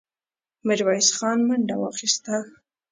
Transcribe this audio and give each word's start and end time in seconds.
ميرويس 0.67 1.09
خان 1.17 1.39
منډه 1.47 1.75
واخيسته. 1.79 2.35